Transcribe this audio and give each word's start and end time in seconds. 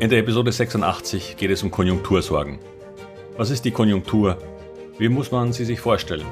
In 0.00 0.10
der 0.10 0.20
Episode 0.20 0.52
86 0.52 1.36
geht 1.36 1.50
es 1.50 1.64
um 1.64 1.72
Konjunktursorgen. 1.72 2.60
Was 3.36 3.50
ist 3.50 3.64
die 3.64 3.72
Konjunktur? 3.72 4.38
Wie 4.96 5.08
muss 5.08 5.32
man 5.32 5.52
sie 5.52 5.64
sich 5.64 5.80
vorstellen? 5.80 6.26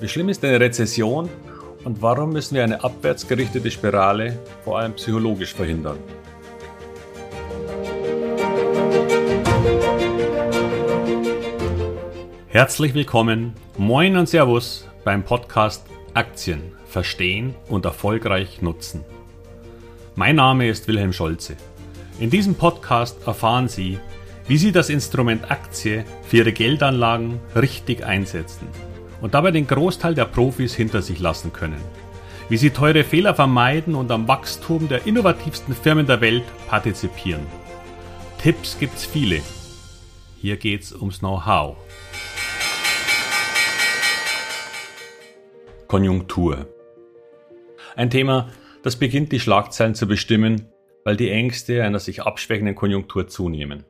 Wie 0.00 0.08
schlimm 0.08 0.28
ist 0.28 0.44
eine 0.44 0.58
Rezession 0.58 1.28
und 1.84 2.02
warum 2.02 2.32
müssen 2.32 2.56
wir 2.56 2.64
eine 2.64 2.82
abwärts 2.82 3.28
gerichtete 3.28 3.70
Spirale 3.70 4.40
vor 4.64 4.80
allem 4.80 4.94
psychologisch 4.94 5.54
verhindern? 5.54 5.98
Herzlich 12.48 12.92
willkommen, 12.94 13.54
moin 13.78 14.16
und 14.16 14.28
Servus 14.28 14.88
beim 15.04 15.22
Podcast 15.22 15.86
Aktien 16.14 16.72
verstehen 16.86 17.54
und 17.68 17.84
erfolgreich 17.84 18.62
nutzen. 18.62 19.04
Mein 20.16 20.34
Name 20.34 20.68
ist 20.68 20.88
Wilhelm 20.88 21.12
Scholze. 21.12 21.56
In 22.20 22.28
diesem 22.28 22.54
Podcast 22.54 23.26
erfahren 23.26 23.66
Sie, 23.66 23.98
wie 24.46 24.58
Sie 24.58 24.72
das 24.72 24.90
Instrument 24.90 25.50
Aktie 25.50 26.04
für 26.22 26.36
Ihre 26.36 26.52
Geldanlagen 26.52 27.40
richtig 27.56 28.04
einsetzen 28.04 28.68
und 29.22 29.32
dabei 29.32 29.52
den 29.52 29.66
Großteil 29.66 30.14
der 30.14 30.26
Profis 30.26 30.74
hinter 30.74 31.00
sich 31.00 31.18
lassen 31.18 31.50
können. 31.54 31.80
Wie 32.50 32.58
Sie 32.58 32.68
teure 32.68 33.04
Fehler 33.04 33.34
vermeiden 33.34 33.94
und 33.94 34.10
am 34.10 34.28
Wachstum 34.28 34.86
der 34.86 35.06
innovativsten 35.06 35.74
Firmen 35.74 36.06
der 36.06 36.20
Welt 36.20 36.44
partizipieren. 36.68 37.46
Tipps 38.36 38.78
gibt's 38.78 39.06
viele. 39.06 39.40
Hier 40.42 40.58
geht's 40.58 40.92
ums 40.92 41.20
Know-how. 41.20 41.78
Konjunktur. 45.86 46.66
Ein 47.96 48.10
Thema, 48.10 48.50
das 48.82 48.96
beginnt 48.96 49.32
die 49.32 49.40
Schlagzeilen 49.40 49.94
zu 49.94 50.06
bestimmen, 50.06 50.66
weil 51.04 51.16
die 51.16 51.30
Ängste 51.30 51.82
einer 51.82 51.98
sich 51.98 52.22
abschwächenden 52.22 52.74
Konjunktur 52.74 53.28
zunehmen. 53.28 53.84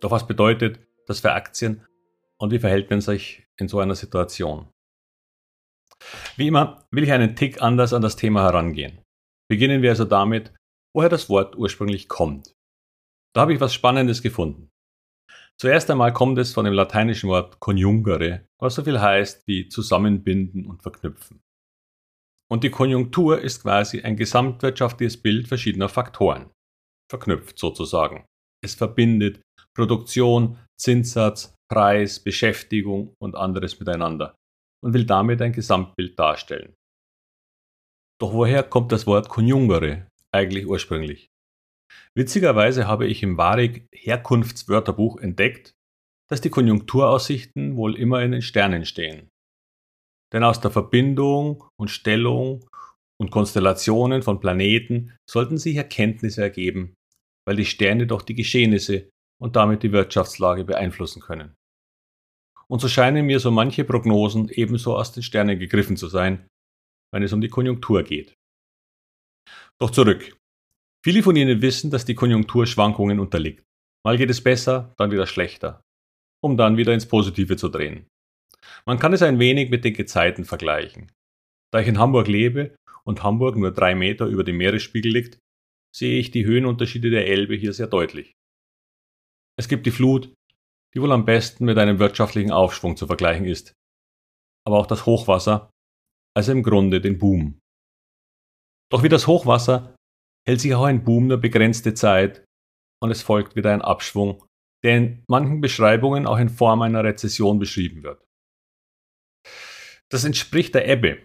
Doch 0.00 0.10
was 0.10 0.26
bedeutet 0.26 0.80
das 1.06 1.20
für 1.20 1.32
Aktien 1.32 1.86
und 2.38 2.52
wie 2.52 2.58
verhält 2.58 2.90
man 2.90 3.00
sich 3.00 3.46
in 3.58 3.68
so 3.68 3.78
einer 3.78 3.94
Situation? 3.94 4.68
Wie 6.36 6.48
immer 6.48 6.86
will 6.90 7.04
ich 7.04 7.12
einen 7.12 7.36
Tick 7.36 7.62
anders 7.62 7.92
an 7.92 8.02
das 8.02 8.16
Thema 8.16 8.42
herangehen. 8.42 9.00
Beginnen 9.48 9.82
wir 9.82 9.90
also 9.90 10.04
damit, 10.04 10.52
woher 10.94 11.08
das 11.08 11.28
Wort 11.28 11.56
ursprünglich 11.56 12.08
kommt. 12.08 12.54
Da 13.34 13.42
habe 13.42 13.54
ich 13.54 13.60
was 13.60 13.74
Spannendes 13.74 14.22
gefunden. 14.22 14.70
Zuerst 15.58 15.90
einmal 15.90 16.12
kommt 16.12 16.38
es 16.38 16.52
von 16.52 16.66
dem 16.66 16.74
lateinischen 16.74 17.30
Wort 17.30 17.60
conjungere, 17.60 18.46
was 18.58 18.74
so 18.74 18.84
viel 18.84 19.00
heißt 19.00 19.46
wie 19.46 19.68
zusammenbinden 19.68 20.66
und 20.66 20.82
verknüpfen. 20.82 21.40
Und 22.50 22.62
die 22.62 22.70
Konjunktur 22.70 23.40
ist 23.40 23.62
quasi 23.62 24.02
ein 24.02 24.16
gesamtwirtschaftliches 24.16 25.20
Bild 25.20 25.48
verschiedener 25.48 25.88
Faktoren. 25.88 26.50
Verknüpft 27.10 27.58
sozusagen. 27.58 28.24
Es 28.64 28.74
verbindet 28.74 29.40
Produktion, 29.74 30.58
Zinssatz, 30.80 31.54
Preis, 31.70 32.20
Beschäftigung 32.20 33.14
und 33.20 33.34
anderes 33.34 33.78
miteinander 33.78 34.34
und 34.84 34.94
will 34.94 35.04
damit 35.04 35.42
ein 35.42 35.52
Gesamtbild 35.52 36.18
darstellen. 36.18 36.74
Doch 38.20 38.32
woher 38.32 38.62
kommt 38.62 38.92
das 38.92 39.06
Wort 39.06 39.28
Konjungere 39.28 40.06
eigentlich 40.32 40.66
ursprünglich? 40.66 41.28
Witzigerweise 42.14 42.86
habe 42.86 43.06
ich 43.06 43.22
im 43.22 43.36
Varig 43.36 43.86
Herkunftswörterbuch 43.94 45.18
entdeckt, 45.18 45.72
dass 46.30 46.40
die 46.40 46.50
Konjunkturaussichten 46.50 47.76
wohl 47.76 47.96
immer 47.96 48.22
in 48.22 48.32
den 48.32 48.42
Sternen 48.42 48.84
stehen. 48.84 49.28
Denn 50.32 50.42
aus 50.44 50.60
der 50.60 50.70
Verbindung 50.70 51.64
und 51.78 51.90
Stellung 51.90 52.68
und 53.20 53.30
Konstellationen 53.30 54.22
von 54.22 54.40
Planeten 54.40 55.16
sollten 55.28 55.58
sich 55.58 55.76
Erkenntnisse 55.76 56.42
ergeben, 56.42 56.94
weil 57.46 57.56
die 57.56 57.64
Sterne 57.64 58.06
doch 58.06 58.22
die 58.22 58.34
Geschehnisse 58.34 59.08
und 59.40 59.56
damit 59.56 59.82
die 59.82 59.92
Wirtschaftslage 59.92 60.64
beeinflussen 60.64 61.20
können. 61.20 61.54
Und 62.68 62.80
so 62.80 62.88
scheinen 62.88 63.26
mir 63.26 63.38
so 63.38 63.50
manche 63.50 63.84
Prognosen 63.84 64.48
ebenso 64.48 64.96
aus 64.96 65.12
den 65.12 65.22
Sternen 65.22 65.58
gegriffen 65.58 65.96
zu 65.96 66.08
sein, 66.08 66.48
wenn 67.12 67.22
es 67.22 67.32
um 67.32 67.40
die 67.40 67.48
Konjunktur 67.48 68.02
geht. 68.02 68.34
Doch 69.80 69.90
zurück. 69.90 70.36
Viele 71.04 71.22
von 71.22 71.36
Ihnen 71.36 71.62
wissen, 71.62 71.90
dass 71.90 72.04
die 72.04 72.16
Konjunktur 72.16 72.66
Schwankungen 72.66 73.20
unterliegt. 73.20 73.62
Mal 74.04 74.18
geht 74.18 74.30
es 74.30 74.42
besser, 74.42 74.92
dann 74.96 75.12
wieder 75.12 75.26
schlechter, 75.26 75.80
um 76.42 76.56
dann 76.56 76.76
wieder 76.76 76.92
ins 76.92 77.06
Positive 77.06 77.56
zu 77.56 77.68
drehen. 77.68 78.08
Man 78.86 78.98
kann 78.98 79.12
es 79.12 79.22
ein 79.22 79.38
wenig 79.38 79.70
mit 79.70 79.84
den 79.84 79.94
Gezeiten 79.94 80.44
vergleichen. 80.44 81.12
Da 81.72 81.80
ich 81.80 81.88
in 81.88 81.98
Hamburg 81.98 82.28
lebe 82.28 82.76
und 83.04 83.22
Hamburg 83.22 83.56
nur 83.56 83.72
drei 83.72 83.94
Meter 83.94 84.26
über 84.26 84.44
dem 84.44 84.56
Meeresspiegel 84.56 85.12
liegt, 85.12 85.38
sehe 85.94 86.18
ich 86.18 86.30
die 86.30 86.44
Höhenunterschiede 86.44 87.10
der 87.10 87.26
Elbe 87.26 87.54
hier 87.54 87.72
sehr 87.72 87.86
deutlich. 87.86 88.32
Es 89.58 89.68
gibt 89.68 89.86
die 89.86 89.90
Flut, 89.90 90.34
die 90.94 91.00
wohl 91.00 91.12
am 91.12 91.24
besten 91.24 91.64
mit 91.64 91.78
einem 91.78 91.98
wirtschaftlichen 91.98 92.52
Aufschwung 92.52 92.96
zu 92.96 93.06
vergleichen 93.06 93.46
ist. 93.46 93.72
Aber 94.66 94.78
auch 94.78 94.86
das 94.86 95.06
Hochwasser, 95.06 95.70
also 96.36 96.52
im 96.52 96.62
Grunde 96.62 97.00
den 97.00 97.18
Boom. 97.18 97.58
Doch 98.90 99.02
wie 99.02 99.08
das 99.08 99.26
Hochwasser 99.26 99.94
hält 100.46 100.60
sich 100.60 100.74
auch 100.74 100.84
ein 100.84 101.04
Boom 101.04 101.28
nur 101.28 101.38
begrenzte 101.38 101.94
Zeit 101.94 102.44
und 103.02 103.10
es 103.10 103.22
folgt 103.22 103.56
wieder 103.56 103.72
ein 103.72 103.82
Abschwung, 103.82 104.44
der 104.84 104.96
in 104.96 105.24
manchen 105.28 105.60
Beschreibungen 105.60 106.26
auch 106.26 106.38
in 106.38 106.48
Form 106.48 106.82
einer 106.82 107.04
Rezession 107.04 107.58
beschrieben 107.58 108.02
wird. 108.02 108.25
Das 110.10 110.24
entspricht 110.24 110.74
der 110.74 110.88
Ebbe. 110.88 111.18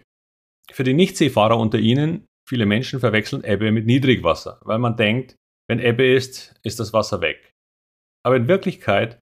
Für 0.70 0.84
die 0.84 0.94
Nichtseefahrer 0.94 1.58
unter 1.58 1.78
Ihnen, 1.78 2.26
viele 2.48 2.66
Menschen 2.66 3.00
verwechseln 3.00 3.44
Ebbe 3.44 3.72
mit 3.72 3.86
Niedrigwasser, 3.86 4.60
weil 4.62 4.78
man 4.78 4.96
denkt, 4.96 5.36
wenn 5.68 5.78
Ebbe 5.78 6.06
ist, 6.06 6.54
ist 6.62 6.80
das 6.80 6.92
Wasser 6.92 7.20
weg. 7.20 7.52
Aber 8.24 8.36
in 8.36 8.48
Wirklichkeit, 8.48 9.18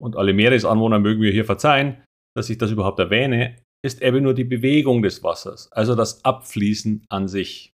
und 0.00 0.16
alle 0.16 0.32
Meeresanwohner 0.32 0.98
mögen 0.98 1.20
mir 1.20 1.32
hier 1.32 1.44
verzeihen, 1.44 2.02
dass 2.36 2.50
ich 2.50 2.58
das 2.58 2.70
überhaupt 2.70 2.98
erwähne, 2.98 3.56
ist 3.82 4.02
Ebbe 4.02 4.20
nur 4.20 4.34
die 4.34 4.44
Bewegung 4.44 5.02
des 5.02 5.22
Wassers, 5.22 5.70
also 5.72 5.94
das 5.94 6.24
Abfließen 6.24 7.04
an 7.08 7.28
sich. 7.28 7.72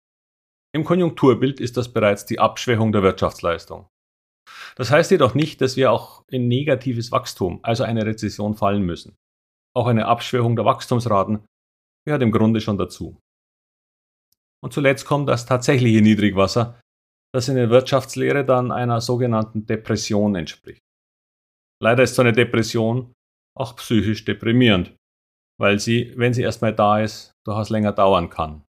Im 0.74 0.84
Konjunkturbild 0.84 1.60
ist 1.60 1.78
das 1.78 1.92
bereits 1.92 2.26
die 2.26 2.40
Abschwächung 2.40 2.92
der 2.92 3.04
Wirtschaftsleistung. 3.04 3.88
Das 4.76 4.90
heißt 4.90 5.12
jedoch 5.12 5.36
nicht, 5.36 5.62
dass 5.62 5.76
wir 5.76 5.92
auch 5.92 6.24
in 6.30 6.48
negatives 6.48 7.12
Wachstum, 7.12 7.60
also 7.64 7.84
eine 7.84 8.06
Rezession 8.06 8.56
fallen 8.56 8.84
müssen. 8.84 9.16
Auch 9.76 9.88
eine 9.88 10.06
Abschwächung 10.08 10.56
der 10.56 10.66
Wachstumsraten 10.66 11.46
gehört 12.06 12.22
im 12.22 12.32
Grunde 12.32 12.62
schon 12.62 12.78
dazu. 12.78 13.20
Und 14.64 14.74
zuletzt 14.74 15.06
kommt 15.06 15.30
das 15.30 15.46
tatsächliche 15.46 16.02
Niedrigwasser, 16.02 16.80
das 17.34 17.48
in 17.48 17.56
der 17.56 17.70
Wirtschaftslehre 17.70 18.46
dann 18.46 18.72
einer 18.72 19.02
sogenannten 19.02 19.66
Depression 19.66 20.36
entspricht. 20.36 20.82
Leider 21.82 22.04
ist 22.04 22.16
so 22.16 22.22
eine 22.22 22.34
Depression 22.34 23.14
auch 23.58 23.76
psychisch 23.78 24.24
deprimierend, 24.26 24.96
weil 25.60 25.80
sie, 25.80 26.14
wenn 26.18 26.34
sie 26.34 26.44
erstmal 26.44 26.76
da 26.76 27.00
ist, 27.00 27.34
durchaus 27.46 27.70
länger 27.70 27.92
dauern 27.92 28.30
kann 28.30 28.64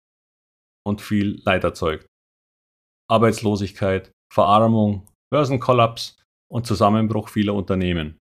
und 0.87 1.00
viel 1.00 1.41
Leid 1.44 1.65
erzeugt. 1.65 2.06
Arbeitslosigkeit, 3.11 4.12
Verarmung, 4.32 5.09
Börsenkollaps 5.32 6.22
und 6.50 6.67
Zusammenbruch 6.67 7.28
vieler 7.28 7.55
Unternehmen. 7.55 8.19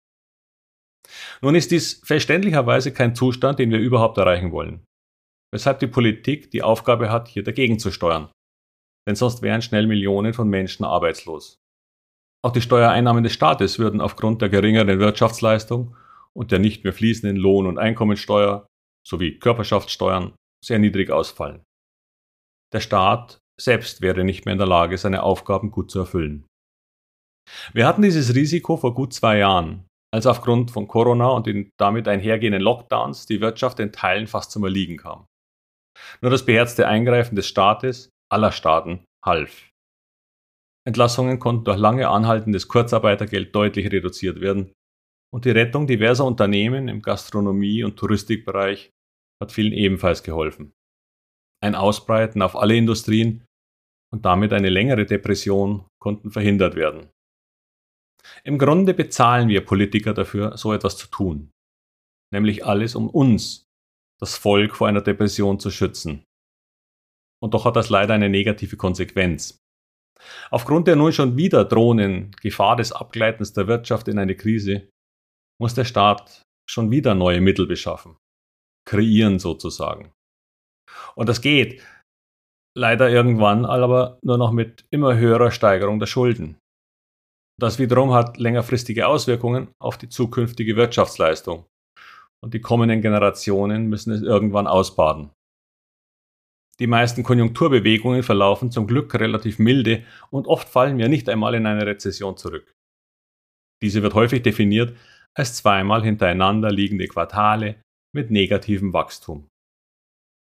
Nun 1.41 1.55
ist 1.55 1.71
dies 1.71 2.01
verständlicherweise 2.03 2.93
kein 2.93 3.15
Zustand, 3.15 3.59
den 3.59 3.71
wir 3.71 3.79
überhaupt 3.79 4.17
erreichen 4.17 4.51
wollen, 4.51 4.85
weshalb 5.53 5.79
die 5.79 5.87
Politik 5.87 6.51
die 6.51 6.63
Aufgabe 6.63 7.09
hat, 7.09 7.27
hier 7.27 7.43
dagegen 7.43 7.79
zu 7.79 7.91
steuern. 7.91 8.29
Denn 9.07 9.15
sonst 9.15 9.41
wären 9.41 9.61
schnell 9.61 9.87
Millionen 9.87 10.33
von 10.33 10.49
Menschen 10.49 10.85
arbeitslos. 10.85 11.57
Auch 12.45 12.51
die 12.51 12.61
Steuereinnahmen 12.61 13.23
des 13.23 13.33
Staates 13.33 13.79
würden 13.79 14.01
aufgrund 14.01 14.41
der 14.41 14.49
geringeren 14.49 14.99
Wirtschaftsleistung 14.99 15.95
und 16.33 16.51
der 16.51 16.59
nicht 16.59 16.83
mehr 16.83 16.93
fließenden 16.93 17.35
Lohn- 17.35 17.67
und 17.67 17.77
Einkommensteuer 17.77 18.67
sowie 19.05 19.39
Körperschaftssteuern 19.39 20.35
sehr 20.63 20.79
niedrig 20.79 21.09
ausfallen. 21.09 21.63
Der 22.73 22.79
Staat 22.79 23.39
selbst 23.59 24.01
wäre 24.01 24.23
nicht 24.23 24.45
mehr 24.45 24.53
in 24.53 24.59
der 24.59 24.67
Lage, 24.67 24.97
seine 24.97 25.23
Aufgaben 25.23 25.71
gut 25.71 25.91
zu 25.91 25.99
erfüllen. 25.99 26.45
Wir 27.73 27.87
hatten 27.87 28.03
dieses 28.03 28.35
Risiko 28.35 28.77
vor 28.77 28.93
gut 28.93 29.13
zwei 29.13 29.39
Jahren, 29.39 29.88
als 30.11 30.25
aufgrund 30.25 30.71
von 30.71 30.87
Corona 30.87 31.27
und 31.29 31.47
den 31.47 31.69
damit 31.77 32.07
einhergehenden 32.07 32.61
Lockdowns 32.61 33.25
die 33.25 33.41
Wirtschaft 33.41 33.79
in 33.79 33.91
Teilen 33.91 34.27
fast 34.27 34.51
zum 34.51 34.63
Erliegen 34.63 34.97
kam. 34.97 35.25
Nur 36.21 36.31
das 36.31 36.45
beherzte 36.45 36.87
Eingreifen 36.87 37.35
des 37.35 37.47
Staates, 37.47 38.09
aller 38.31 38.51
Staaten, 38.51 39.05
half. 39.25 39.69
Entlassungen 40.87 41.39
konnten 41.39 41.65
durch 41.65 41.77
lange 41.77 42.09
anhaltendes 42.09 42.67
Kurzarbeitergeld 42.67 43.53
deutlich 43.53 43.91
reduziert 43.91 44.41
werden 44.41 44.73
und 45.31 45.45
die 45.45 45.51
Rettung 45.51 45.85
diverser 45.87 46.25
Unternehmen 46.25 46.87
im 46.87 47.01
Gastronomie- 47.01 47.83
und 47.83 47.97
Touristikbereich 47.97 48.91
hat 49.41 49.51
vielen 49.51 49.73
ebenfalls 49.73 50.23
geholfen. 50.23 50.71
Ein 51.61 51.75
Ausbreiten 51.75 52.41
auf 52.41 52.55
alle 52.55 52.75
Industrien 52.75 53.45
und 54.11 54.25
damit 54.25 54.53
eine 54.53 54.69
längere 54.69 55.05
Depression 55.05 55.85
konnten 56.01 56.31
verhindert 56.31 56.75
werden. 56.75 57.09
Im 58.43 58.57
Grunde 58.57 58.93
bezahlen 58.93 59.49
wir 59.49 59.65
Politiker 59.65 60.13
dafür, 60.13 60.57
so 60.57 60.73
etwas 60.73 60.97
zu 60.97 61.07
tun. 61.07 61.51
Nämlich 62.33 62.65
alles, 62.65 62.95
um 62.95 63.09
uns, 63.09 63.65
das 64.19 64.37
Volk, 64.37 64.75
vor 64.75 64.87
einer 64.87 65.01
Depression 65.01 65.59
zu 65.59 65.71
schützen. 65.71 66.23
Und 67.41 67.53
doch 67.53 67.65
hat 67.65 67.75
das 67.75 67.89
leider 67.89 68.13
eine 68.13 68.29
negative 68.29 68.77
Konsequenz. 68.77 69.57
Aufgrund 70.51 70.87
der 70.87 70.95
nun 70.95 71.13
schon 71.13 71.37
wieder 71.37 71.63
drohenden 71.63 72.31
Gefahr 72.41 72.75
des 72.75 72.91
Abgleitens 72.91 73.53
der 73.53 73.67
Wirtschaft 73.67 74.07
in 74.07 74.19
eine 74.19 74.35
Krise 74.35 74.89
muss 75.61 75.73
der 75.73 75.85
Staat 75.85 76.43
schon 76.69 76.91
wieder 76.91 77.15
neue 77.15 77.41
Mittel 77.41 77.67
beschaffen, 77.67 78.17
kreieren 78.85 79.39
sozusagen. 79.39 80.11
Und 81.15 81.29
das 81.29 81.41
geht 81.41 81.83
leider 82.77 83.09
irgendwann 83.09 83.65
aber 83.65 84.19
nur 84.21 84.37
noch 84.37 84.51
mit 84.51 84.85
immer 84.89 85.17
höherer 85.17 85.51
Steigerung 85.51 85.99
der 85.99 86.07
Schulden. 86.07 86.57
Das 87.59 87.77
wiederum 87.77 88.13
hat 88.13 88.37
längerfristige 88.37 89.05
Auswirkungen 89.05 89.67
auf 89.81 89.97
die 89.97 90.07
zukünftige 90.07 90.77
Wirtschaftsleistung. 90.77 91.65
Und 92.41 92.53
die 92.53 92.61
kommenden 92.61 93.01
Generationen 93.01 93.87
müssen 93.87 94.13
es 94.13 94.21
irgendwann 94.21 94.65
ausbaden. 94.65 95.31
Die 96.79 96.87
meisten 96.87 97.23
Konjunkturbewegungen 97.23 98.23
verlaufen 98.23 98.71
zum 98.71 98.87
Glück 98.87 99.13
relativ 99.13 99.59
milde 99.59 100.05
und 100.29 100.47
oft 100.47 100.69
fallen 100.69 100.97
wir 100.97 101.09
nicht 101.09 101.27
einmal 101.27 101.53
in 101.53 101.65
eine 101.65 101.85
Rezession 101.85 102.37
zurück. 102.37 102.73
Diese 103.81 104.01
wird 104.03 104.13
häufig 104.13 104.41
definiert 104.41 104.95
als 105.37 105.55
zweimal 105.55 106.01
hintereinander 106.01 106.71
liegende 106.71 107.07
Quartale 107.07 107.81
mit 108.15 108.31
negativem 108.31 108.93
Wachstum. 108.93 109.49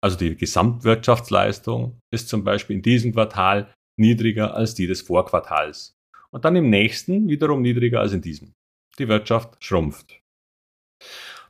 Also 0.03 0.17
die 0.17 0.35
Gesamtwirtschaftsleistung 0.35 1.99
ist 2.11 2.29
zum 2.29 2.43
Beispiel 2.43 2.77
in 2.77 2.81
diesem 2.81 3.13
Quartal 3.13 3.71
niedriger 3.99 4.55
als 4.55 4.73
die 4.73 4.87
des 4.87 5.01
Vorquartals 5.01 5.94
und 6.35 6.43
dann 6.43 6.57
im 6.57 6.69
nächsten 6.69 7.29
wiederum 7.29 7.61
niedriger 7.61 8.01
als 8.01 8.11
in 8.11 8.21
diesem. 8.21 8.53
Die 8.99 9.07
Wirtschaft 9.07 9.63
schrumpft. 9.63 10.19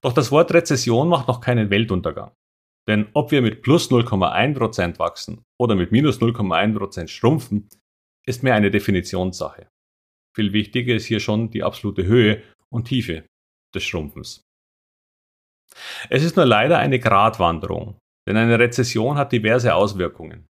Doch 0.02 0.14
das 0.14 0.32
Wort 0.32 0.54
Rezession 0.54 1.10
macht 1.10 1.28
noch 1.28 1.42
keinen 1.42 1.72
Weltuntergang. 1.72 2.32
Denn 2.88 3.08
ob 3.14 3.32
wir 3.32 3.42
mit 3.42 3.64
plus 3.64 3.90
0,1% 3.90 5.00
wachsen 5.00 5.44
oder 5.60 5.74
mit 5.74 5.92
minus 5.92 6.22
0,1% 6.22 7.08
schrumpfen, 7.08 7.68
ist 8.28 8.44
mehr 8.44 8.54
eine 8.54 8.70
Definitionssache. 8.70 9.68
Viel 10.36 10.54
wichtiger 10.54 10.94
ist 10.94 11.06
hier 11.06 11.20
schon 11.20 11.50
die 11.50 11.64
absolute 11.64 12.06
Höhe 12.06 12.44
und 12.72 12.86
Tiefe 12.88 13.26
des 13.74 13.84
Schrumpfens. 13.84 14.44
Es 16.12 16.24
ist 16.24 16.36
nur 16.36 16.46
leider 16.46 16.78
eine 16.78 17.00
Gratwanderung, 17.00 17.98
denn 18.28 18.38
eine 18.38 18.60
Rezession 18.60 19.18
hat 19.18 19.32
diverse 19.32 19.74
Auswirkungen. 19.74 20.46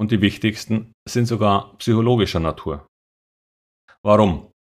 Und 0.00 0.12
die 0.12 0.20
wichtigsten 0.20 0.92
sind 1.08 1.26
sogar 1.26 1.76
psychologischer 1.78 2.40
Natur. 2.40 2.86
Warum? 4.04 4.52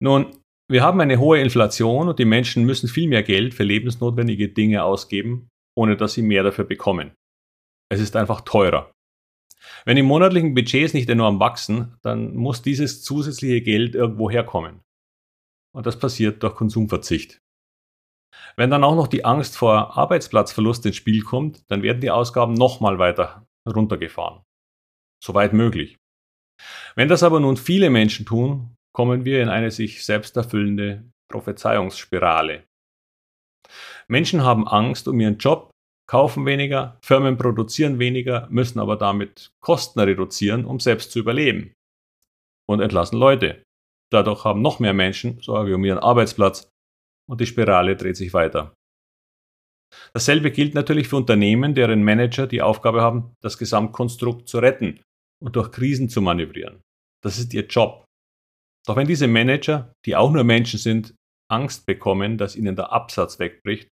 Nun, 0.00 0.42
wir 0.70 0.82
haben 0.82 1.00
eine 1.00 1.18
hohe 1.18 1.40
Inflation 1.40 2.08
und 2.08 2.18
die 2.18 2.24
Menschen 2.24 2.64
müssen 2.64 2.88
viel 2.88 3.08
mehr 3.08 3.22
Geld 3.22 3.54
für 3.54 3.64
lebensnotwendige 3.64 4.48
Dinge 4.48 4.84
ausgeben, 4.84 5.50
ohne 5.76 5.96
dass 5.96 6.14
sie 6.14 6.22
mehr 6.22 6.42
dafür 6.42 6.64
bekommen. 6.64 7.12
Es 7.90 8.00
ist 8.00 8.16
einfach 8.16 8.40
teurer. 8.40 8.90
Wenn 9.84 9.96
die 9.96 10.02
monatlichen 10.02 10.54
Budgets 10.54 10.94
nicht 10.94 11.10
enorm 11.10 11.40
wachsen, 11.40 11.96
dann 12.02 12.34
muss 12.34 12.62
dieses 12.62 13.02
zusätzliche 13.02 13.60
Geld 13.60 13.94
irgendwo 13.94 14.30
herkommen. 14.30 14.80
Und 15.74 15.86
das 15.86 15.98
passiert 15.98 16.42
durch 16.42 16.54
Konsumverzicht. 16.54 17.38
Wenn 18.56 18.70
dann 18.70 18.84
auch 18.84 18.94
noch 18.94 19.08
die 19.08 19.24
Angst 19.24 19.56
vor 19.56 19.96
Arbeitsplatzverlust 19.96 20.86
ins 20.86 20.96
Spiel 20.96 21.22
kommt, 21.22 21.70
dann 21.70 21.82
werden 21.82 22.00
die 22.00 22.10
Ausgaben 22.10 22.54
nochmal 22.54 22.98
weiter 22.98 23.46
runtergefahren. 23.66 24.42
Soweit 25.22 25.52
möglich. 25.52 25.98
Wenn 26.94 27.08
das 27.08 27.22
aber 27.22 27.40
nun 27.40 27.56
viele 27.56 27.90
Menschen 27.90 28.26
tun, 28.26 28.76
kommen 28.92 29.24
wir 29.24 29.42
in 29.42 29.48
eine 29.48 29.70
sich 29.70 30.04
selbst 30.04 30.36
erfüllende 30.36 31.10
Prophezeiungsspirale. 31.30 32.64
Menschen 34.08 34.42
haben 34.42 34.68
Angst 34.68 35.08
um 35.08 35.18
ihren 35.18 35.38
Job, 35.38 35.70
kaufen 36.08 36.44
weniger, 36.44 36.98
Firmen 37.02 37.38
produzieren 37.38 37.98
weniger, 37.98 38.48
müssen 38.50 38.78
aber 38.78 38.96
damit 38.96 39.52
Kosten 39.60 40.00
reduzieren, 40.00 40.66
um 40.66 40.78
selbst 40.78 41.12
zu 41.12 41.18
überleben. 41.18 41.72
Und 42.68 42.80
entlassen 42.80 43.18
Leute. 43.18 43.62
Dadurch 44.12 44.44
haben 44.44 44.60
noch 44.60 44.78
mehr 44.78 44.92
Menschen 44.92 45.40
Sorge 45.40 45.74
um 45.74 45.84
ihren 45.84 45.98
Arbeitsplatz 45.98 46.68
und 47.30 47.40
die 47.40 47.46
Spirale 47.46 47.96
dreht 47.96 48.16
sich 48.16 48.34
weiter. 48.34 48.74
Dasselbe 50.12 50.50
gilt 50.50 50.74
natürlich 50.74 51.08
für 51.08 51.16
Unternehmen, 51.16 51.74
deren 51.74 52.04
Manager 52.04 52.46
die 52.46 52.62
Aufgabe 52.62 53.00
haben, 53.00 53.34
das 53.40 53.56
Gesamtkonstrukt 53.56 54.48
zu 54.48 54.58
retten 54.58 55.00
und 55.42 55.56
durch 55.56 55.70
Krisen 55.72 56.08
zu 56.08 56.22
manövrieren. 56.22 56.80
Das 57.22 57.38
ist 57.38 57.52
ihr 57.52 57.66
Job. 57.66 58.04
Doch 58.86 58.96
wenn 58.96 59.06
diese 59.06 59.28
Manager, 59.28 59.92
die 60.06 60.16
auch 60.16 60.32
nur 60.32 60.44
Menschen 60.44 60.78
sind, 60.78 61.14
Angst 61.50 61.86
bekommen, 61.86 62.38
dass 62.38 62.56
ihnen 62.56 62.76
der 62.76 62.92
Absatz 62.92 63.38
wegbricht, 63.38 63.88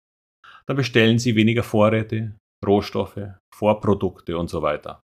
dann 0.67 0.77
bestellen 0.77 1.19
sie 1.19 1.37
weniger 1.37 1.63
Vorräte, 1.63 2.37
Rohstoffe, 2.65 3.21
Vorprodukte 3.55 4.37
und 4.37 4.49
so 4.49 4.63
weiter. 4.63 5.01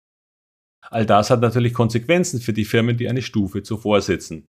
All 0.89 1.05
das 1.05 1.29
hat 1.29 1.41
natürlich 1.41 1.73
Konsequenzen 1.73 2.39
für 2.39 2.53
die 2.53 2.65
Firmen, 2.65 2.97
die 2.97 3.09
eine 3.09 3.21
Stufe 3.21 3.63
zuvor 3.63 4.01
sitzen. 4.01 4.45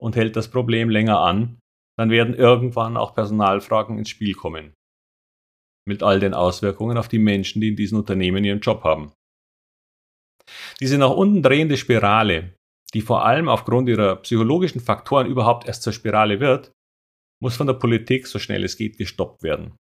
Und 0.00 0.16
hält 0.16 0.36
das 0.36 0.50
Problem 0.50 0.88
länger 0.88 1.20
an, 1.20 1.58
dann 1.98 2.10
werden 2.10 2.34
irgendwann 2.34 2.96
auch 2.96 3.14
Personalfragen 3.14 3.98
ins 3.98 4.08
Spiel 4.08 4.34
kommen. 4.34 4.72
Mit 5.86 6.02
all 6.02 6.20
den 6.20 6.34
Auswirkungen 6.34 6.96
auf 6.96 7.08
die 7.08 7.18
Menschen, 7.18 7.60
die 7.60 7.68
in 7.68 7.76
diesen 7.76 7.98
Unternehmen 7.98 8.44
ihren 8.44 8.60
Job 8.60 8.84
haben. 8.84 9.12
Diese 10.80 10.98
nach 10.98 11.10
unten 11.10 11.42
drehende 11.42 11.76
Spirale, 11.76 12.54
die 12.94 13.00
vor 13.00 13.24
allem 13.24 13.48
aufgrund 13.48 13.88
ihrer 13.88 14.16
psychologischen 14.16 14.80
Faktoren 14.80 15.26
überhaupt 15.26 15.66
erst 15.66 15.82
zur 15.82 15.92
Spirale 15.92 16.40
wird, 16.40 16.72
muss 17.42 17.56
von 17.56 17.66
der 17.66 17.74
Politik 17.74 18.26
so 18.26 18.38
schnell 18.38 18.64
es 18.64 18.76
geht 18.76 18.98
gestoppt 18.98 19.42
werden. 19.42 19.76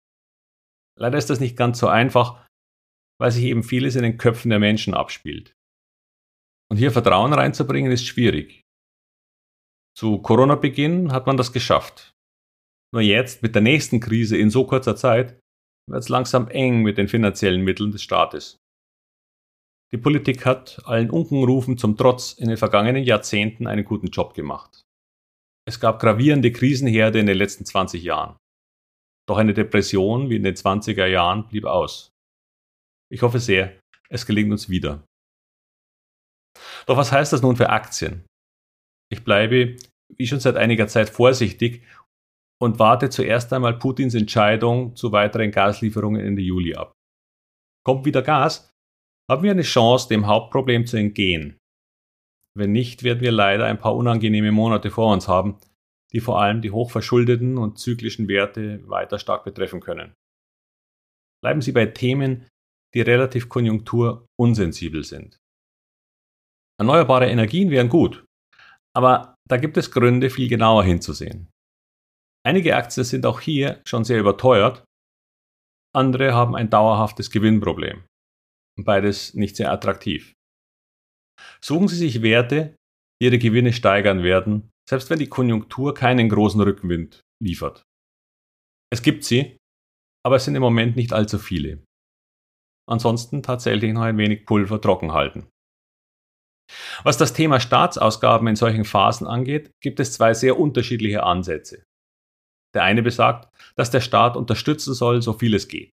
Leider 0.98 1.18
ist 1.18 1.30
das 1.30 1.40
nicht 1.40 1.58
ganz 1.58 1.80
so 1.80 1.88
einfach, 1.88 2.46
weil 3.20 3.32
sich 3.32 3.44
eben 3.44 3.64
vieles 3.64 3.96
in 3.96 4.04
den 4.04 4.18
Köpfen 4.18 4.50
der 4.50 4.60
Menschen 4.60 4.94
abspielt. 4.94 5.54
Und 6.72 6.78
hier 6.78 6.92
Vertrauen 6.92 7.34
reinzubringen 7.34 7.92
ist 7.92 8.06
schwierig. 8.06 8.62
Zu 9.96 10.20
Corona-Beginn 10.20 11.12
hat 11.12 11.28
man 11.28 11.38
das 11.38 11.52
geschafft. 11.52 12.14
Nur 12.94 13.02
jetzt, 13.02 13.44
mit 13.44 13.56
der 13.56 13.62
nächsten 13.62 14.00
Krise 14.00 14.38
in 14.38 14.50
so 14.50 14.66
kurzer 14.66 14.96
Zeit, 14.96 15.40
wird 15.90 16.04
es 16.04 16.10
langsam 16.10 16.48
eng 16.48 16.82
mit 16.82 16.98
den 16.98 17.08
finanziellen 17.08 17.62
Mitteln 17.62 17.92
des 17.92 18.04
Staates. 18.04 18.61
Die 19.94 19.98
Politik 19.98 20.46
hat 20.46 20.82
allen 20.86 21.10
Unkenrufen 21.10 21.78
zum 21.78 21.98
Trotz 21.98 22.34
in 22.34 22.48
den 22.48 22.58
vergangenen 22.58 23.04
Jahrzehnten 23.04 23.68
einen 23.68 23.84
guten 23.84 24.08
Job 24.08 24.34
gemacht. 24.34 24.84
Es 25.68 25.80
gab 25.80 26.00
gravierende 26.00 26.52
Krisenherde 26.52 27.20
in 27.20 27.26
den 27.26 27.38
letzten 27.38 27.66
20 27.66 28.02
Jahren. 28.02 28.38
Doch 29.28 29.38
eine 29.38 29.54
Depression 29.54 30.30
wie 30.30 30.38
in 30.38 30.44
den 30.44 30.56
20er 30.56 31.06
Jahren 31.06 31.48
blieb 31.48 31.66
aus. 31.66 32.12
Ich 33.12 33.22
hoffe 33.22 33.40
sehr, 33.40 33.80
es 34.10 34.26
gelingt 34.26 34.52
uns 34.52 34.70
wieder. 34.70 35.06
Doch 36.86 36.98
was 36.98 37.12
heißt 37.12 37.34
das 37.34 37.42
nun 37.42 37.58
für 37.58 37.70
Aktien? 37.70 38.26
Ich 39.12 39.24
bleibe, 39.24 39.76
wie 40.16 40.28
schon 40.28 40.40
seit 40.40 40.56
einiger 40.56 40.88
Zeit, 40.88 41.10
vorsichtig 41.10 41.84
und 42.62 42.80
warte 42.80 43.10
zuerst 43.10 43.52
einmal 43.52 43.78
Putins 43.78 44.16
Entscheidung 44.16 44.96
zu 44.96 45.12
weiteren 45.12 45.52
Gaslieferungen 45.52 46.26
Ende 46.26 46.42
Juli 46.42 46.76
ab. 46.76 46.94
Kommt 47.86 48.06
wieder 48.06 48.22
Gas, 48.22 48.71
haben 49.32 49.44
wir 49.44 49.52
eine 49.52 49.62
Chance, 49.62 50.10
dem 50.10 50.28
Hauptproblem 50.28 50.86
zu 50.86 50.98
entgehen. 50.98 51.58
Wenn 52.54 52.74
nicht, 52.74 53.04
werden 53.04 53.22
wir 53.22 53.32
leider 53.32 53.66
ein 53.66 53.80
paar 53.80 53.96
unangenehme 53.96 54.52
Monate 54.52 54.92
vor 54.92 55.14
uns 55.14 55.30
haben, 55.30 55.58
die 56.12 56.20
vor 56.20 56.42
allem 56.42 56.62
die 56.62 56.72
hochverschuldeten 56.72 57.58
und 57.58 57.80
zyklischen 57.80 58.28
Werte 58.28 58.86
weiter 58.90 59.20
stark 59.20 59.46
betreffen 59.46 59.80
können. 59.80 60.14
Bleiben 61.42 61.62
Sie 61.62 61.72
bei 61.72 61.86
Themen, 61.86 62.46
die 62.94 63.00
relativ 63.00 63.48
konjunkturunsensibel 63.48 65.06
sind. 65.06 65.38
Erneuerbare 66.78 67.30
Energien 67.30 67.70
wären 67.70 67.88
gut, 67.88 68.26
aber 68.94 69.36
da 69.48 69.56
gibt 69.56 69.78
es 69.78 69.92
Gründe, 69.92 70.30
viel 70.30 70.50
genauer 70.50 70.84
hinzusehen. 70.84 71.50
Einige 72.46 72.76
Aktien 72.76 73.06
sind 73.06 73.26
auch 73.26 73.40
hier 73.40 73.82
schon 73.88 74.04
sehr 74.04 74.20
überteuert, 74.20 74.84
andere 75.96 76.34
haben 76.34 76.54
ein 76.54 76.70
dauerhaftes 76.70 77.32
Gewinnproblem. 77.32 78.04
Beides 78.80 79.34
nicht 79.34 79.56
sehr 79.56 79.72
attraktiv. 79.72 80.34
Suchen 81.62 81.88
Sie 81.88 81.96
sich 81.96 82.22
Werte, 82.22 82.76
die 83.22 83.26
Ihre 83.26 83.40
Gewinne 83.40 83.74
steigern 83.74 84.24
werden, 84.24 84.72
selbst 84.90 85.10
wenn 85.10 85.20
die 85.20 85.30
Konjunktur 85.30 85.94
keinen 85.94 86.30
großen 86.30 86.62
Rückenwind 86.62 87.22
liefert. 87.42 87.84
Es 88.92 89.02
gibt 89.02 89.24
sie, 89.24 89.58
aber 90.26 90.36
es 90.36 90.46
sind 90.46 90.56
im 90.56 90.62
Moment 90.62 90.96
nicht 90.96 91.14
allzu 91.14 91.40
viele. 91.40 91.84
Ansonsten 92.90 93.42
tatsächlich 93.42 93.94
noch 93.94 94.02
ein 94.02 94.18
wenig 94.18 94.46
Pulver 94.46 94.82
trocken 94.82 95.14
halten. 95.14 95.48
Was 97.04 97.18
das 97.18 97.34
Thema 97.34 97.60
Staatsausgaben 97.60 98.48
in 98.48 98.56
solchen 98.56 98.86
Phasen 98.86 99.28
angeht, 99.28 99.72
gibt 99.82 100.00
es 100.00 100.14
zwei 100.14 100.34
sehr 100.34 100.60
unterschiedliche 100.60 101.24
Ansätze. 101.24 101.84
Der 102.74 102.84
eine 102.84 103.04
besagt, 103.04 103.50
dass 103.76 103.92
der 103.92 104.02
Staat 104.02 104.38
unterstützen 104.38 104.94
soll, 104.94 105.22
so 105.22 105.34
viel 105.34 105.54
es 105.54 105.68
geht. 105.68 105.92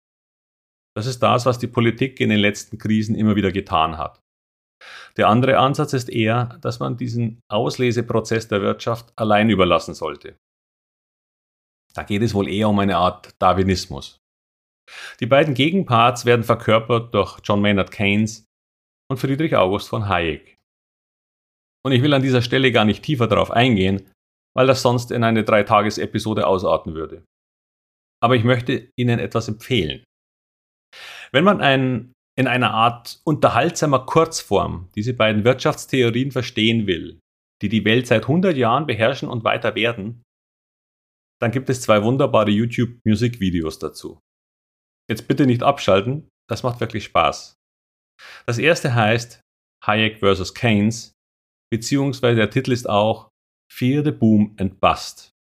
Das 0.97 1.05
ist 1.05 1.23
das, 1.23 1.45
was 1.45 1.59
die 1.59 1.67
Politik 1.67 2.21
in 2.21 2.31
den 2.31 2.39
letzten 2.39 2.79
Krisen 2.79 3.15
immer 3.15 3.37
wieder 3.37 3.53
getan 3.53 3.99
hat. 3.99 4.23
Der 5.19 5.29
andere 5.29 5.59
Ansatz 5.59 5.93
ist 5.93 6.09
eher, 6.09 6.59
dass 6.63 6.79
man 6.79 6.97
diesen 6.97 7.41
Ausleseprozess 7.51 8.49
der 8.49 8.63
Wirtschaft 8.63 9.13
allein 9.17 9.51
überlassen 9.51 9.95
sollte. 9.95 10.39
Da 11.95 12.03
geht 12.03 12.23
es 12.23 12.33
wohl 12.33 12.49
eher 12.49 12.71
um 12.71 12.79
eine 12.79 12.97
Art 12.97 13.35
Darwinismus. 13.39 14.19
Die 15.21 15.27
beiden 15.27 15.55
Gegenparts 15.55 16.25
werden 16.25 16.45
verkörpert 16.45 17.13
durch 17.15 17.41
John 17.43 17.61
Maynard 17.61 17.91
Keynes 17.91 18.47
und 19.11 19.19
Friedrich 19.19 19.55
August 19.57 19.89
von 19.89 20.09
Hayek. 20.09 20.57
Und 21.85 21.93
ich 21.93 22.03
will 22.03 22.15
an 22.15 22.23
dieser 22.23 22.43
Stelle 22.43 22.73
gar 22.73 22.85
nicht 22.85 23.03
tiefer 23.03 23.27
darauf 23.27 23.51
eingehen, 23.51 24.11
weil 24.57 24.67
das 24.67 24.83
sonst 24.83 25.11
in 25.11 25.25
eine 25.25 25.45
Dreitages-Episode 25.45 26.47
ausarten 26.47 26.95
würde. 26.95 27.25
Aber 28.23 28.35
ich 28.35 28.45
möchte 28.45 28.91
Ihnen 28.97 29.19
etwas 29.19 29.49
empfehlen. 29.49 30.06
Wenn 31.33 31.45
man 31.45 31.61
ein, 31.61 32.13
in 32.39 32.47
einer 32.47 32.73
Art 32.73 33.21
unterhaltsamer 33.25 34.07
Kurzform 34.07 34.91
diese 34.95 35.15
beiden 35.15 35.45
Wirtschaftstheorien 35.45 36.33
verstehen 36.33 36.87
will, 36.87 37.21
die 37.63 37.69
die 37.69 37.85
Welt 37.85 38.07
seit 38.07 38.23
100 38.23 38.57
Jahren 38.57 38.87
beherrschen 38.87 39.29
und 39.29 39.45
weiter 39.45 39.75
werden, 39.75 40.23
dann 41.41 41.51
gibt 41.51 41.69
es 41.71 41.83
zwei 41.83 42.03
wunderbare 42.03 42.51
YouTube-Musikvideos 42.51 43.79
dazu. 43.79 44.21
Jetzt 45.09 45.29
bitte 45.29 45.47
nicht 45.47 45.63
abschalten, 45.63 46.29
das 46.49 46.63
macht 46.63 46.81
wirklich 46.81 47.05
Spaß. 47.05 47.55
Das 48.47 48.59
erste 48.59 48.95
heißt 48.95 49.41
Hayek 49.85 50.21
vs. 50.21 50.55
Keynes, 50.55 51.13
beziehungsweise 51.71 52.37
der 52.37 52.51
Titel 52.51 52.73
ist 52.73 52.89
auch 52.89 53.29
Fear 53.73 54.05
the 54.05 54.11
Boom 54.11 54.55
and 54.59 54.81
Bust. 54.81 55.36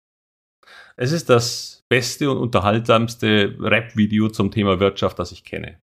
Es 0.96 1.12
ist 1.12 1.30
das 1.30 1.84
beste 1.90 2.30
und 2.30 2.38
unterhaltsamste 2.38 3.56
Rap-Video 3.60 4.30
zum 4.30 4.52
Thema 4.52 4.80
Wirtschaft, 4.80 5.18
das 5.20 5.32
ich 5.32 5.44
kenne. 5.44 5.80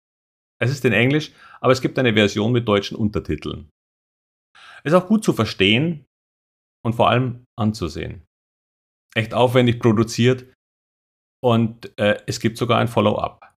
Es 0.61 0.71
ist 0.71 0.85
in 0.85 0.93
Englisch, 0.93 1.33
aber 1.61 1.73
es 1.73 1.81
gibt 1.81 1.99
eine 1.99 2.15
Version 2.15 2.53
mit 2.53 2.67
deutschen 2.67 2.97
Untertiteln. 2.97 3.69
Es 4.83 4.93
ist 4.93 4.95
auch 4.95 5.09
gut 5.09 5.25
zu 5.25 5.33
verstehen 5.33 6.07
und 6.85 6.95
vor 6.95 7.09
allem 7.09 7.45
anzusehen. 7.59 8.23
Echt 9.15 9.35
aufwendig 9.35 9.81
produziert 9.81 10.53
und 11.43 11.99
äh, 11.99 12.23
es 12.27 12.41
gibt 12.41 12.57
sogar 12.57 12.79
ein 12.79 12.89
Follow-up. 12.89 13.55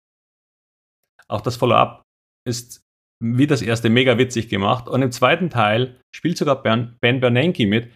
Auch 1.28 1.42
das 1.42 1.58
Follow-up 1.58 2.04
ist 2.48 2.82
wie 3.24 3.48
das 3.48 3.62
erste 3.62 3.90
mega 3.90 4.18
witzig 4.18 4.50
gemacht 4.50 4.88
und 4.88 5.02
im 5.02 5.12
zweiten 5.12 5.50
Teil 5.50 6.00
spielt 6.14 6.38
sogar 6.38 6.62
Ben 6.62 6.98
Bernanke 7.00 7.66
mit, 7.66 7.92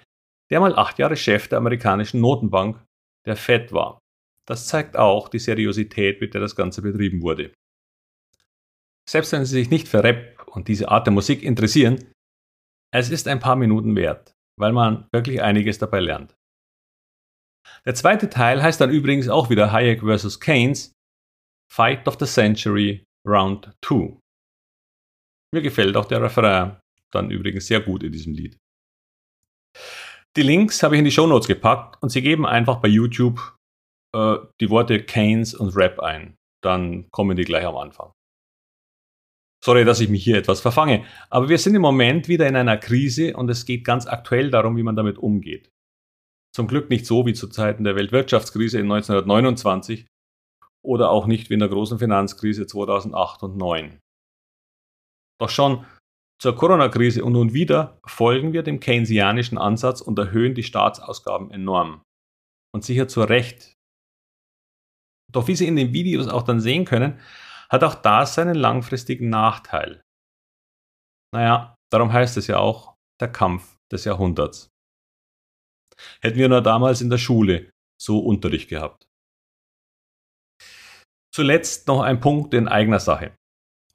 der 0.50 0.60
mal 0.60 0.76
acht 0.76 0.98
Jahre 0.98 1.18
Chef 1.18 1.48
der 1.48 1.58
amerikanischen 1.58 2.22
Notenbank, 2.22 2.84
der 3.30 3.38
Fed, 3.38 3.72
war. 3.72 4.00
Das 4.48 4.68
zeigt 4.68 4.98
auch 4.98 5.30
die 5.30 5.40
Seriosität, 5.40 6.20
mit 6.22 6.34
der 6.34 6.42
das 6.42 6.56
Ganze 6.56 6.82
betrieben 6.82 7.22
wurde. 7.22 7.54
Selbst 9.08 9.32
wenn 9.32 9.46
Sie 9.46 9.54
sich 9.54 9.70
nicht 9.70 9.88
für 9.88 10.04
Rap 10.04 10.48
und 10.48 10.68
diese 10.68 10.90
Art 10.90 11.08
der 11.08 11.14
Musik 11.14 11.44
interessieren, 11.44 12.12
es 12.92 13.10
ist 13.10 13.28
ein 13.28 13.40
paar 13.40 13.56
Minuten 13.56 13.96
wert, 13.96 14.34
weil 14.60 14.74
man 14.74 15.08
wirklich 15.12 15.42
einiges 15.42 15.78
dabei 15.78 16.00
lernt. 16.00 16.36
Der 17.86 17.96
zweite 17.96 18.30
Teil 18.30 18.62
heißt 18.62 18.82
dann 18.82 18.90
übrigens 18.90 19.30
auch 19.30 19.50
wieder 19.50 19.72
Hayek 19.72 20.02
vs. 20.02 20.40
Keynes, 20.40 20.94
Fight 21.72 22.08
of 22.08 22.18
the 22.20 22.26
Century 22.26 23.04
Round 23.28 23.72
2. 23.86 24.18
Mir 25.54 25.62
gefällt 25.62 25.96
auch 25.96 26.06
der 26.06 26.22
Refrain 26.22 26.80
dann 27.12 27.32
übrigens 27.32 27.68
sehr 27.68 27.82
gut 27.82 28.04
in 28.04 28.12
diesem 28.12 28.34
Lied. 28.34 28.58
Die 30.40 30.46
Links 30.46 30.84
habe 30.84 30.96
ich 30.96 31.00
in 31.00 31.04
die 31.04 31.12
Shownotes 31.12 31.50
gepackt 31.50 32.02
und 32.02 32.12
Sie 32.12 32.22
geben 32.22 32.46
einfach 32.46 32.78
bei 32.78 32.88
YouTube 32.88 33.58
äh, 34.16 34.38
die 34.62 34.70
Worte 34.70 35.04
Keynes 35.04 35.54
und 35.54 35.76
Rap 35.76 36.00
ein. 36.00 36.38
Dann 36.64 37.12
kommen 37.12 37.36
die 37.36 37.44
gleich 37.44 37.66
am 37.66 37.76
Anfang. 37.76 38.14
Sorry, 39.62 39.84
dass 39.84 40.00
ich 40.00 40.08
mich 40.08 40.24
hier 40.24 40.38
etwas 40.38 40.62
verfange, 40.62 41.04
aber 41.30 41.50
wir 41.50 41.58
sind 41.58 41.76
im 41.76 41.82
Moment 41.82 42.30
wieder 42.30 42.48
in 42.48 42.56
einer 42.56 42.78
Krise 42.78 43.36
und 43.36 43.50
es 43.50 43.66
geht 43.66 43.84
ganz 43.84 44.08
aktuell 44.08 44.50
darum, 44.50 44.78
wie 44.78 44.84
man 44.84 44.96
damit 44.96 45.18
umgeht. 45.18 45.72
Zum 46.56 46.70
Glück 46.70 46.90
nicht 46.90 47.06
so 47.06 47.26
wie 47.26 47.34
zu 47.34 47.50
Zeiten 47.50 47.84
der 47.84 47.98
Weltwirtschaftskrise 47.98 48.80
in 48.80 48.86
1929 48.86 50.08
oder 50.86 51.10
auch 51.10 51.28
nicht 51.28 51.50
wie 51.50 51.56
in 51.56 51.60
der 51.60 51.68
großen 51.68 52.00
Finanzkrise 52.00 52.66
2008 52.66 53.44
und 53.44 53.60
2009. 53.60 54.00
Doch 55.38 55.50
schon 55.50 55.86
zur 56.42 56.56
Corona-Krise 56.56 57.24
und 57.24 57.34
nun 57.34 57.54
wieder 57.54 58.00
folgen 58.06 58.54
wir 58.54 58.64
dem 58.64 58.80
keynesianischen 58.80 59.58
Ansatz 59.58 60.02
und 60.02 60.18
erhöhen 60.18 60.56
die 60.56 60.64
Staatsausgaben 60.64 61.52
enorm. 61.52 62.04
Und 62.74 62.86
sicher 62.86 63.08
zu 63.08 63.22
Recht. 63.22 63.76
Doch 65.32 65.48
wie 65.48 65.56
Sie 65.56 65.68
in 65.68 65.76
den 65.76 65.94
Videos 65.94 66.28
auch 66.28 66.44
dann 66.44 66.62
sehen 66.62 66.86
können, 66.86 67.20
hat 67.70 67.84
auch 67.84 67.96
das 67.96 68.36
seinen 68.36 68.56
langfristigen 68.56 69.30
Nachteil. 69.30 70.02
Naja, 71.34 71.76
darum 71.92 72.12
heißt 72.12 72.38
es 72.38 72.48
ja 72.48 72.58
auch 72.58 72.96
der 73.22 73.32
Kampf 73.32 73.76
des 73.92 74.06
Jahrhunderts. 74.06 74.70
Hätten 76.22 76.38
wir 76.38 76.50
nur 76.50 76.62
damals 76.62 77.02
in 77.02 77.10
der 77.10 77.18
Schule 77.18 77.70
so 78.02 78.20
Unterricht 78.20 78.70
gehabt. 78.70 79.06
Zuletzt 81.34 81.88
noch 81.88 82.02
ein 82.02 82.20
Punkt 82.20 82.54
in 82.54 82.68
eigener 82.68 83.00
Sache. 83.00 83.36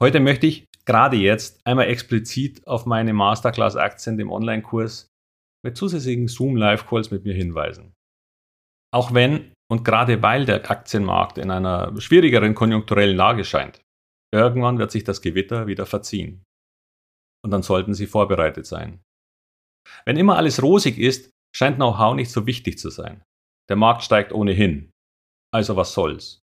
Heute 0.00 0.20
möchte 0.20 0.46
ich 0.46 0.66
gerade 0.86 1.16
jetzt 1.16 1.60
einmal 1.66 1.86
explizit 1.86 2.66
auf 2.66 2.86
meine 2.86 3.12
Masterclass-Aktien, 3.12 4.16
dem 4.16 4.30
Online-Kurs, 4.30 5.08
mit 5.64 5.76
zusätzlichen 5.76 6.28
Zoom-Live-Calls 6.28 7.10
mit 7.10 7.24
mir 7.24 7.34
hinweisen. 7.34 7.94
Auch 8.92 9.14
wenn 9.14 9.52
und 9.70 9.84
gerade 9.84 10.22
weil 10.22 10.44
der 10.44 10.70
Aktienmarkt 10.70 11.38
in 11.38 11.50
einer 11.50 11.98
schwierigeren 12.00 12.54
konjunkturellen 12.54 13.16
Lage 13.16 13.44
scheint, 13.44 13.80
irgendwann 14.32 14.78
wird 14.78 14.90
sich 14.90 15.04
das 15.04 15.22
Gewitter 15.22 15.66
wieder 15.66 15.86
verziehen. 15.86 16.44
Und 17.42 17.50
dann 17.50 17.62
sollten 17.62 17.94
Sie 17.94 18.06
vorbereitet 18.06 18.66
sein. 18.66 19.02
Wenn 20.04 20.16
immer 20.16 20.36
alles 20.36 20.62
rosig 20.62 20.98
ist, 20.98 21.30
scheint 21.54 21.76
Know-how 21.76 22.14
nicht 22.14 22.30
so 22.30 22.46
wichtig 22.46 22.78
zu 22.78 22.90
sein. 22.90 23.22
Der 23.68 23.76
Markt 23.76 24.02
steigt 24.02 24.32
ohnehin. 24.32 24.90
Also 25.52 25.76
was 25.76 25.92
soll's? 25.92 26.43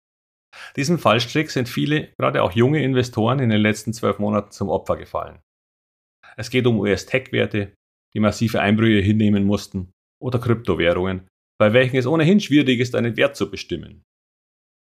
Diesem 0.76 0.98
Fallstrick 0.98 1.50
sind 1.50 1.68
viele, 1.68 2.12
gerade 2.18 2.42
auch 2.42 2.52
junge 2.52 2.82
Investoren 2.82 3.38
in 3.38 3.50
den 3.50 3.60
letzten 3.60 3.92
zwölf 3.92 4.18
Monaten 4.18 4.50
zum 4.50 4.68
Opfer 4.68 4.96
gefallen. 4.96 5.40
Es 6.36 6.50
geht 6.50 6.66
um 6.66 6.78
US-Tech-Werte, 6.78 7.74
die 8.14 8.20
massive 8.20 8.60
Einbrüche 8.60 9.00
hinnehmen 9.00 9.44
mussten, 9.44 9.92
oder 10.22 10.38
Kryptowährungen, 10.38 11.28
bei 11.58 11.72
welchen 11.72 11.96
es 11.96 12.06
ohnehin 12.06 12.40
schwierig 12.40 12.80
ist, 12.80 12.94
einen 12.94 13.16
Wert 13.16 13.36
zu 13.36 13.50
bestimmen. 13.50 14.02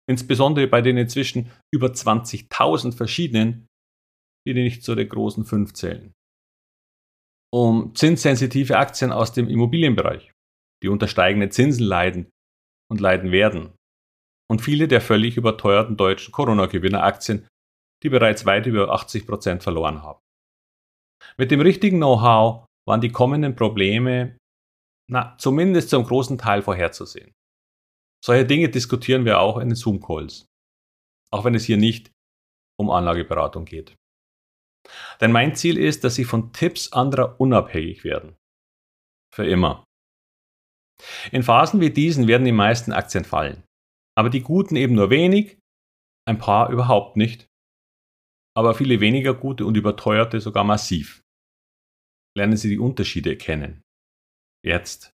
Insbesondere 0.10 0.68
bei 0.68 0.82
den 0.82 0.98
inzwischen 0.98 1.52
über 1.74 1.88
20.000 1.88 2.96
verschiedenen, 2.96 3.68
die 4.48 4.54
nicht 4.54 4.84
zu 4.84 4.96
den 4.96 5.08
großen 5.08 5.46
fünf 5.46 5.74
zählen. 5.74 6.14
Um 7.54 7.96
zinssensitive 7.96 8.78
Aktien 8.78 9.12
aus 9.12 9.34
dem 9.34 9.50
Immobilienbereich, 9.50 10.32
die 10.84 10.88
unter 10.88 11.08
steigenden 11.08 11.52
Zinsen 11.52 11.86
leiden 11.86 12.30
und 12.90 13.02
leiden 13.02 13.32
werden, 13.32 13.74
und 14.50 14.62
viele 14.62 14.88
der 14.88 15.02
völlig 15.02 15.38
überteuerten 15.38 15.96
deutschen 15.96 16.32
Corona-Gewinneraktien, 16.32 17.48
die 18.04 18.10
bereits 18.10 18.46
weit 18.46 18.66
über 18.66 18.90
80 18.90 19.28
Prozent 19.28 19.64
verloren 19.64 20.02
haben. 20.02 20.20
Mit 21.38 21.52
dem 21.52 21.62
richtigen 21.62 21.98
Know-how 21.98 22.66
waren 22.88 23.02
die 23.02 23.12
kommenden 23.12 23.56
Probleme 23.56 24.38
na, 25.12 25.36
zumindest 25.40 25.90
zum 25.90 26.04
großen 26.04 26.38
Teil 26.38 26.62
vorherzusehen. 26.62 27.32
Solche 28.24 28.46
Dinge 28.46 28.70
diskutieren 28.70 29.26
wir 29.26 29.40
auch 29.40 29.58
in 29.58 29.70
den 29.70 29.76
Zoom-Calls, 29.76 30.46
auch 31.32 31.46
wenn 31.46 31.56
es 31.56 31.64
hier 31.64 31.78
nicht 31.78 32.12
um 32.80 32.92
Anlageberatung 32.92 33.66
geht. 33.66 33.96
Denn 35.20 35.32
mein 35.32 35.56
Ziel 35.56 35.78
ist, 35.78 36.04
dass 36.04 36.16
Sie 36.16 36.26
von 36.26 36.54
Tipps 36.54 36.94
anderer 36.94 37.40
unabhängig 37.40 38.04
werden. 38.04 38.36
Für 39.34 39.48
immer. 39.48 39.84
In 41.32 41.44
Phasen 41.44 41.82
wie 41.82 41.92
diesen 41.92 42.28
werden 42.28 42.46
die 42.46 42.52
meisten 42.52 42.94
Aktien 42.94 43.26
fallen 43.26 43.64
aber 44.20 44.30
die 44.30 44.42
guten 44.42 44.76
eben 44.76 44.96
nur 44.96 45.10
wenig, 45.10 45.60
ein 46.28 46.40
paar 46.40 46.72
überhaupt 46.72 47.16
nicht, 47.16 47.48
aber 48.54 48.76
viele 48.76 49.00
weniger 49.00 49.34
gute 49.34 49.66
und 49.66 49.78
überteuerte 49.78 50.42
sogar 50.42 50.66
massiv. 50.66 51.24
Lernen 52.38 52.58
Sie 52.58 52.68
die 52.68 52.80
Unterschiede 52.80 53.38
kennen. 53.38 53.82
Jetzt. 54.62 55.12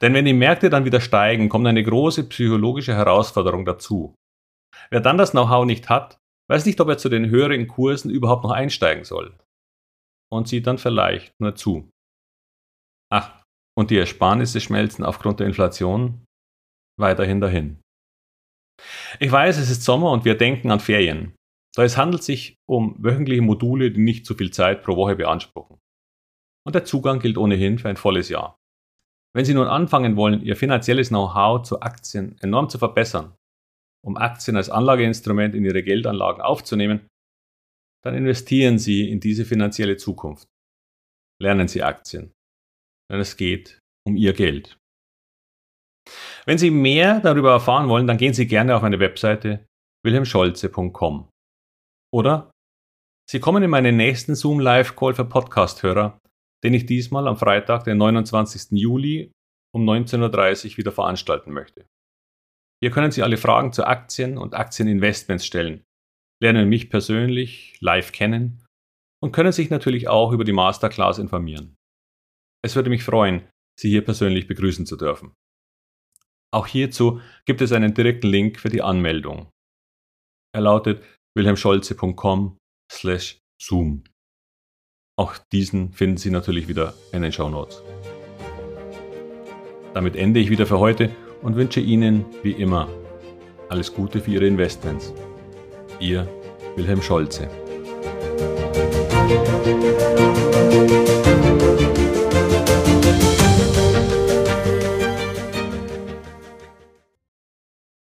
Denn 0.00 0.14
wenn 0.14 0.24
die 0.24 0.32
Märkte 0.32 0.70
dann 0.70 0.86
wieder 0.86 1.02
steigen, 1.02 1.50
kommt 1.50 1.66
eine 1.66 1.82
große 1.82 2.26
psychologische 2.30 2.94
Herausforderung 2.94 3.66
dazu. 3.66 4.14
Wer 4.88 5.00
dann 5.00 5.18
das 5.18 5.32
Know-how 5.32 5.66
nicht 5.66 5.90
hat, 5.90 6.18
weiß 6.50 6.64
nicht, 6.64 6.80
ob 6.80 6.88
er 6.88 6.96
zu 6.96 7.10
den 7.10 7.28
höheren 7.28 7.68
Kursen 7.68 8.10
überhaupt 8.10 8.44
noch 8.44 8.52
einsteigen 8.52 9.04
soll. 9.04 9.38
Und 10.32 10.48
sieht 10.48 10.66
dann 10.66 10.78
vielleicht 10.78 11.38
nur 11.42 11.54
zu. 11.56 11.90
Ach, 13.12 13.42
und 13.76 13.90
die 13.90 13.98
Ersparnisse 13.98 14.62
schmelzen 14.62 15.04
aufgrund 15.04 15.40
der 15.40 15.46
Inflation 15.46 16.24
weiterhin 16.98 17.42
dahin. 17.42 17.82
Ich 19.18 19.30
weiß, 19.32 19.58
es 19.58 19.70
ist 19.70 19.84
Sommer 19.84 20.12
und 20.12 20.24
wir 20.24 20.36
denken 20.36 20.70
an 20.70 20.80
Ferien. 20.80 21.34
Da 21.74 21.84
es 21.84 21.96
handelt 21.96 22.22
sich 22.22 22.56
um 22.66 22.96
wöchentliche 22.98 23.42
Module, 23.42 23.90
die 23.90 24.00
nicht 24.00 24.26
zu 24.26 24.34
viel 24.34 24.50
Zeit 24.50 24.82
pro 24.82 24.96
Woche 24.96 25.16
beanspruchen. 25.16 25.78
Und 26.66 26.74
der 26.74 26.84
Zugang 26.84 27.20
gilt 27.20 27.38
ohnehin 27.38 27.78
für 27.78 27.88
ein 27.88 27.96
volles 27.96 28.28
Jahr. 28.28 28.58
Wenn 29.34 29.44
Sie 29.44 29.54
nun 29.54 29.68
anfangen 29.68 30.16
wollen, 30.16 30.42
Ihr 30.42 30.56
finanzielles 30.56 31.08
Know-how 31.08 31.62
zu 31.62 31.80
Aktien 31.80 32.36
enorm 32.40 32.68
zu 32.68 32.78
verbessern, 32.78 33.34
um 34.04 34.16
Aktien 34.16 34.56
als 34.56 34.70
Anlageinstrument 34.70 35.54
in 35.54 35.64
Ihre 35.64 35.82
Geldanlagen 35.82 36.42
aufzunehmen, 36.42 37.06
dann 38.02 38.14
investieren 38.14 38.78
Sie 38.78 39.10
in 39.10 39.20
diese 39.20 39.44
finanzielle 39.44 39.96
Zukunft. 39.96 40.48
Lernen 41.40 41.68
Sie 41.68 41.82
Aktien. 41.82 42.32
Denn 43.10 43.20
es 43.20 43.36
geht 43.36 43.80
um 44.06 44.16
Ihr 44.16 44.32
Geld. 44.32 44.78
Wenn 46.46 46.58
Sie 46.58 46.70
mehr 46.70 47.20
darüber 47.20 47.52
erfahren 47.52 47.88
wollen, 47.88 48.06
dann 48.06 48.18
gehen 48.18 48.34
Sie 48.34 48.46
gerne 48.46 48.76
auf 48.76 48.82
meine 48.82 49.00
Webseite 49.00 49.66
wilhelmscholze.com. 50.04 51.28
Oder 52.12 52.50
Sie 53.28 53.40
kommen 53.40 53.62
in 53.62 53.70
meinen 53.70 53.96
nächsten 53.96 54.34
Zoom 54.34 54.60
Live 54.60 54.96
Call 54.96 55.14
für 55.14 55.24
Podcast-Hörer 55.24 56.18
den 56.64 56.74
ich 56.74 56.86
diesmal 56.86 57.28
am 57.28 57.36
Freitag, 57.36 57.84
den 57.84 57.98
29. 57.98 58.72
Juli 58.72 59.32
um 59.74 59.88
19.30 59.88 60.72
Uhr 60.72 60.78
wieder 60.78 60.92
veranstalten 60.92 61.52
möchte. 61.52 61.86
Hier 62.82 62.90
können 62.90 63.10
Sie 63.10 63.22
alle 63.22 63.36
Fragen 63.36 63.72
zu 63.72 63.84
Aktien 63.84 64.38
und 64.38 64.54
Aktieninvestments 64.54 65.44
stellen, 65.44 65.84
lernen 66.42 66.68
mich 66.68 66.90
persönlich 66.90 67.78
live 67.80 68.12
kennen 68.12 68.64
und 69.22 69.32
können 69.32 69.52
sich 69.52 69.70
natürlich 69.70 70.08
auch 70.08 70.32
über 70.32 70.44
die 70.44 70.52
Masterclass 70.52 71.18
informieren. 71.18 71.76
Es 72.64 72.76
würde 72.76 72.90
mich 72.90 73.04
freuen, 73.04 73.48
Sie 73.78 73.90
hier 73.90 74.04
persönlich 74.04 74.46
begrüßen 74.46 74.86
zu 74.86 74.96
dürfen. 74.96 75.32
Auch 76.50 76.66
hierzu 76.66 77.20
gibt 77.44 77.60
es 77.60 77.72
einen 77.72 77.94
direkten 77.94 78.28
Link 78.28 78.58
für 78.58 78.70
die 78.70 78.82
Anmeldung. 78.82 79.50
Er 80.54 80.62
lautet 80.62 81.02
wilhelmscholze.com 81.36 82.56
slash 82.90 83.38
zoom. 83.60 84.04
Auch 85.18 85.36
diesen 85.52 85.92
finden 85.92 86.16
Sie 86.16 86.30
natürlich 86.30 86.68
wieder 86.68 86.94
in 87.12 87.22
den 87.22 87.32
Show 87.32 87.50
Notes. 87.50 87.82
Damit 89.94 90.16
ende 90.16 90.40
ich 90.40 90.48
wieder 90.48 90.66
für 90.66 90.78
heute 90.78 91.10
und 91.42 91.56
wünsche 91.56 91.80
Ihnen, 91.80 92.24
wie 92.42 92.52
immer, 92.52 92.88
alles 93.68 93.92
Gute 93.92 94.20
für 94.20 94.30
Ihre 94.30 94.46
Investments. 94.46 95.12
Ihr 96.00 96.28
Wilhelm 96.76 97.02
Scholze. 97.02 97.48